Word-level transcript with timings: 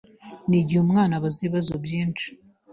Ni 0.47 0.57
igihe 0.61 0.79
umwana 0.81 1.13
abaza 1.15 1.37
ibibazo 1.41 1.73
byinshi 1.85 2.27